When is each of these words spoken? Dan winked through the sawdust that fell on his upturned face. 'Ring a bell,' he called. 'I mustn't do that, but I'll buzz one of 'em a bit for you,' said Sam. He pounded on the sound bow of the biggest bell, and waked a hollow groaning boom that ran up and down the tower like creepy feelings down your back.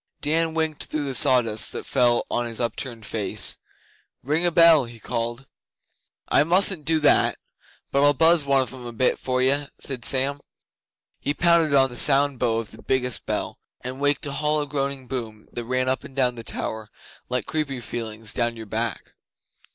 Dan 0.21 0.55
winked 0.55 0.85
through 0.85 1.03
the 1.03 1.13
sawdust 1.13 1.73
that 1.73 1.85
fell 1.85 2.25
on 2.31 2.47
his 2.47 2.59
upturned 2.59 3.05
face. 3.05 3.57
'Ring 4.23 4.47
a 4.47 4.51
bell,' 4.51 4.85
he 4.85 4.99
called. 4.99 5.45
'I 6.29 6.45
mustn't 6.45 6.85
do 6.85 6.99
that, 7.01 7.37
but 7.91 8.03
I'll 8.03 8.15
buzz 8.15 8.43
one 8.43 8.61
of 8.63 8.73
'em 8.73 8.87
a 8.87 8.93
bit 8.93 9.19
for 9.19 9.43
you,' 9.43 9.67
said 9.77 10.03
Sam. 10.03 10.39
He 11.19 11.35
pounded 11.35 11.75
on 11.75 11.91
the 11.91 11.95
sound 11.95 12.39
bow 12.39 12.57
of 12.57 12.71
the 12.71 12.81
biggest 12.81 13.27
bell, 13.27 13.59
and 13.81 14.01
waked 14.01 14.25
a 14.25 14.31
hollow 14.31 14.65
groaning 14.65 15.05
boom 15.07 15.47
that 15.51 15.65
ran 15.65 15.87
up 15.87 16.03
and 16.03 16.15
down 16.15 16.33
the 16.33 16.43
tower 16.43 16.89
like 17.29 17.45
creepy 17.45 17.79
feelings 17.79 18.33
down 18.33 18.55
your 18.57 18.65
back. 18.65 19.13